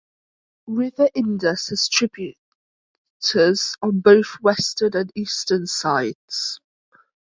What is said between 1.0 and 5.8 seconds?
Indus has tributaries on both western and eastern